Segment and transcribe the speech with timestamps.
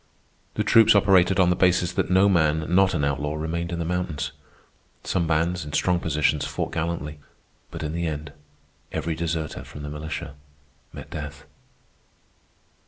[0.55, 3.85] The troops operated on the basis that no man not an outlaw remained in the
[3.85, 4.31] mountains.
[5.03, 7.19] Some bands, in strong positions, fought gallantly,
[7.69, 8.33] but in the end
[8.91, 10.33] every deserter from the militia
[10.91, 11.45] met death.